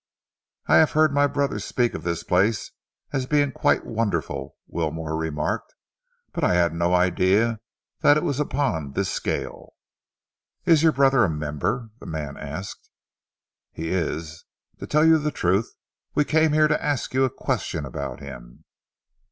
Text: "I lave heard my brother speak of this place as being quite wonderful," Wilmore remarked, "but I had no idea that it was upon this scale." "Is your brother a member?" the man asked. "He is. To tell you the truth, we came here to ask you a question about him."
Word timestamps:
"I 0.65 0.79
lave 0.79 0.93
heard 0.93 1.13
my 1.13 1.27
brother 1.27 1.59
speak 1.59 1.93
of 1.93 2.01
this 2.01 2.23
place 2.23 2.71
as 3.13 3.27
being 3.27 3.51
quite 3.51 3.85
wonderful," 3.85 4.57
Wilmore 4.65 5.15
remarked, 5.15 5.75
"but 6.33 6.43
I 6.43 6.55
had 6.55 6.73
no 6.73 6.95
idea 6.95 7.59
that 7.99 8.17
it 8.17 8.23
was 8.23 8.39
upon 8.39 8.93
this 8.93 9.09
scale." 9.13 9.75
"Is 10.65 10.81
your 10.81 10.91
brother 10.91 11.23
a 11.23 11.29
member?" 11.29 11.91
the 11.99 12.07
man 12.07 12.35
asked. 12.35 12.89
"He 13.71 13.89
is. 13.89 14.43
To 14.79 14.87
tell 14.87 15.05
you 15.05 15.19
the 15.19 15.29
truth, 15.29 15.71
we 16.15 16.25
came 16.25 16.51
here 16.51 16.67
to 16.67 16.83
ask 16.83 17.13
you 17.13 17.23
a 17.23 17.29
question 17.29 17.85
about 17.85 18.21
him." 18.21 18.63